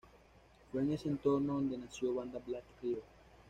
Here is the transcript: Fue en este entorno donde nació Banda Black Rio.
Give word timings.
Fue 0.71 0.81
en 0.81 0.93
este 0.93 1.09
entorno 1.09 1.53
donde 1.53 1.77
nació 1.77 2.11
Banda 2.15 2.39
Black 2.47 2.63
Rio. 2.81 3.03